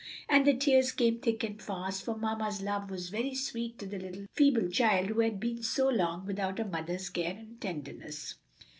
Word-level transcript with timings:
And 0.27 0.47
the 0.47 0.55
tears 0.55 0.91
came 0.93 1.19
thick 1.19 1.43
and 1.43 1.61
fast, 1.61 2.01
for 2.03 2.17
mamma's 2.17 2.59
love 2.63 2.89
was 2.89 3.09
very 3.11 3.35
sweet 3.35 3.77
to 3.77 3.85
the 3.85 3.99
little 3.99 4.25
feeble 4.33 4.67
child, 4.67 5.09
who 5.09 5.19
had 5.19 5.39
been 5.39 5.61
so 5.61 5.89
long 5.89 6.25
without 6.25 6.59
a 6.59 6.65
mother's 6.65 7.07
care 7.11 7.35
and 7.37 7.61
tenderness. 7.61 8.33